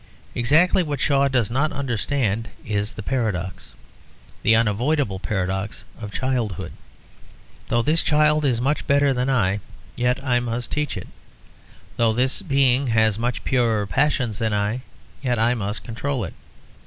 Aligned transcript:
Exactly 0.33 0.81
what 0.81 0.99
Shaw 0.99 1.27
does 1.27 1.51
not 1.51 1.71
understand 1.71 2.49
is 2.65 2.93
the 2.93 3.03
paradox; 3.03 3.75
the 4.41 4.55
unavoidable 4.55 5.19
paradox 5.19 5.85
of 5.99 6.11
childhood. 6.11 6.71
Although 7.69 7.83
this 7.83 8.01
child 8.01 8.43
is 8.43 8.59
much 8.59 8.87
better 8.87 9.13
than 9.13 9.29
I, 9.29 9.59
yet 9.95 10.23
I 10.23 10.39
must 10.39 10.71
teach 10.71 10.97
it. 10.97 11.07
Although 11.99 12.13
this 12.15 12.41
being 12.41 12.87
has 12.87 13.19
much 13.19 13.43
purer 13.43 13.85
passions 13.85 14.39
than 14.39 14.55
I, 14.55 14.81
yet 15.21 15.37
I 15.37 15.53
must 15.53 15.83
control 15.83 16.23
it. 16.23 16.33